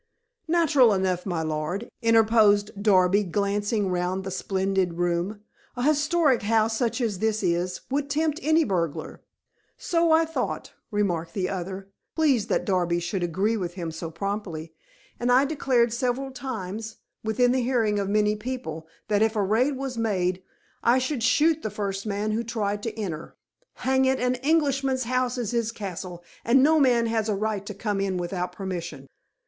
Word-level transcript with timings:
"Natural 0.47 0.95
enough, 0.95 1.27
my 1.27 1.43
lord," 1.43 1.87
interposed 2.01 2.81
Darby, 2.81 3.21
glancing 3.23 3.91
round 3.91 4.23
the 4.23 4.31
splendid 4.31 4.95
room. 4.95 5.41
"A 5.77 5.83
historic 5.83 6.41
house 6.41 6.75
such 6.75 6.99
as 7.01 7.19
this 7.19 7.43
is, 7.43 7.81
would 7.91 8.09
tempt 8.09 8.39
any 8.41 8.63
burglar." 8.63 9.21
"So 9.77 10.11
I 10.11 10.25
thought," 10.25 10.73
remarked 10.89 11.35
the 11.35 11.49
other, 11.49 11.87
pleased 12.15 12.49
that 12.49 12.65
Darby 12.65 12.99
should 12.99 13.21
agree 13.21 13.55
with 13.55 13.75
him 13.75 13.91
so 13.91 14.09
promptly. 14.09 14.73
"And 15.19 15.31
I 15.31 15.45
declared 15.45 15.93
several 15.93 16.31
times, 16.31 16.95
within 17.23 17.51
the 17.51 17.61
hearing 17.61 17.99
of 17.99 18.09
many 18.09 18.35
people, 18.35 18.87
that 19.07 19.21
if 19.21 19.35
a 19.35 19.43
raid 19.43 19.73
was 19.77 19.99
made, 19.99 20.41
I 20.81 20.97
should 20.97 21.21
shoot 21.21 21.61
the 21.61 21.69
first 21.69 22.07
man 22.07 22.31
who 22.31 22.43
tried 22.43 22.81
to 22.81 22.99
enter. 22.99 23.35
Hang 23.75 24.05
it, 24.05 24.19
an 24.19 24.33
Englishman's 24.41 25.03
house 25.03 25.37
is 25.37 25.51
his 25.51 25.71
castle, 25.71 26.23
and 26.43 26.63
no 26.63 26.79
man 26.79 27.05
has 27.05 27.29
a 27.29 27.35
right 27.35 27.63
to 27.67 27.75
come 27.75 28.01
in 28.01 28.17
without 28.17 28.51
permission." 28.51 29.07